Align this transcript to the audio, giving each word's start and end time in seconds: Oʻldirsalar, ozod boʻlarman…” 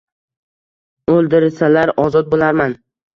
Oʻldirsalar, 1.15 1.91
ozod 2.05 2.33
boʻlarman…” 2.33 2.75